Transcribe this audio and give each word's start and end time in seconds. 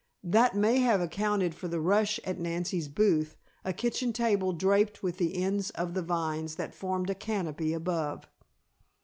That 0.23 0.55
may 0.55 0.79
have 0.79 0.99
accounted 0.99 1.53
for 1.53 1.67
the 1.67 1.79
rush 1.79 2.19
at 2.23 2.39
Nancy's 2.39 2.87
booth, 2.87 3.35
a 3.63 3.71
kitchen 3.71 4.11
table 4.13 4.51
draped 4.51 5.03
with 5.03 5.17
the 5.19 5.35
ends 5.37 5.69
of 5.69 5.93
the 5.93 6.01
vines 6.01 6.55
that 6.55 6.73
formed 6.73 7.11
a 7.11 7.13
canopy 7.13 7.71
above. 7.71 8.25